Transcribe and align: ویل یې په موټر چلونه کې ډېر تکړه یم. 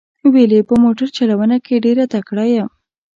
ویل 0.33 0.51
یې 0.57 0.61
په 0.69 0.75
موټر 0.83 1.07
چلونه 1.17 1.55
کې 1.65 1.83
ډېر 1.85 1.97
تکړه 2.13 2.45
یم. 2.55 2.69